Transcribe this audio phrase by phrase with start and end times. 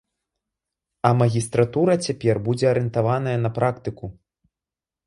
[1.09, 4.13] А магістратура цяпер будзе арыентаваная на практыку.